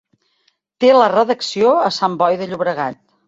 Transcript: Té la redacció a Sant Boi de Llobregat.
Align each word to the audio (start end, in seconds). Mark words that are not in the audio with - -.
Té 0.83 0.89
la 0.95 1.09
redacció 1.11 1.75
a 1.89 1.93
Sant 1.99 2.17
Boi 2.23 2.41
de 2.43 2.47
Llobregat. 2.53 3.01